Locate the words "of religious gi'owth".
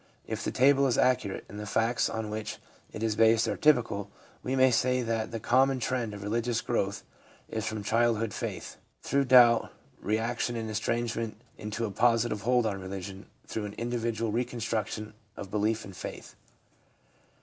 6.15-7.03